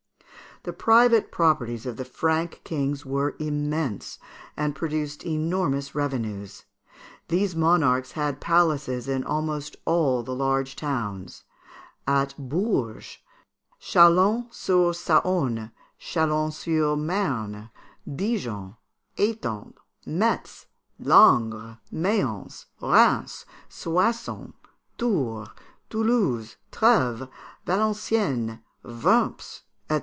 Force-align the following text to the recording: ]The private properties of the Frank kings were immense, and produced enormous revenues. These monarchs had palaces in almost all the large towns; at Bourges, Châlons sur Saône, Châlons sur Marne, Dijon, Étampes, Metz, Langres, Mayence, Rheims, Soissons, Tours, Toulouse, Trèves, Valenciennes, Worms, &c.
]The 0.63 0.73
private 0.73 1.31
properties 1.31 1.87
of 1.87 1.97
the 1.97 2.05
Frank 2.05 2.61
kings 2.63 3.03
were 3.03 3.35
immense, 3.39 4.19
and 4.55 4.75
produced 4.75 5.25
enormous 5.25 5.95
revenues. 5.95 6.65
These 7.29 7.55
monarchs 7.55 8.11
had 8.11 8.39
palaces 8.39 9.07
in 9.07 9.23
almost 9.23 9.75
all 9.85 10.21
the 10.21 10.35
large 10.35 10.75
towns; 10.75 11.45
at 12.05 12.35
Bourges, 12.37 13.17
Châlons 13.81 14.53
sur 14.53 14.91
Saône, 14.91 15.71
Châlons 15.99 16.53
sur 16.53 16.95
Marne, 16.95 17.71
Dijon, 18.07 18.75
Étampes, 19.17 19.73
Metz, 20.05 20.67
Langres, 21.01 21.77
Mayence, 21.89 22.67
Rheims, 22.83 23.45
Soissons, 23.67 24.53
Tours, 24.99 25.47
Toulouse, 25.89 26.57
Trèves, 26.71 27.27
Valenciennes, 27.65 28.59
Worms, 28.83 29.61
&c. 29.89 29.89